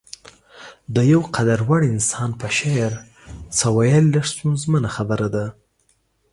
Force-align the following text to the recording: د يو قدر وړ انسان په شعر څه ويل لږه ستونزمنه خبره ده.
د 0.95 0.97
يو 1.11 1.21
قدر 1.35 1.59
وړ 1.69 1.81
انسان 1.93 2.29
په 2.39 2.47
شعر 2.57 2.93
څه 3.57 3.65
ويل 3.77 4.05
لږه 4.13 4.29
ستونزمنه 4.33 4.89
خبره 4.95 5.27
ده. 5.35 5.45